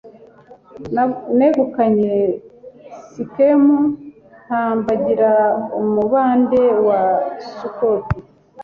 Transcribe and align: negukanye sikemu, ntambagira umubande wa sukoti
negukanye 1.37 2.13
sikemu, 3.11 3.79
ntambagira 4.43 5.31
umubande 5.79 6.63
wa 6.87 7.01
sukoti 7.57 8.17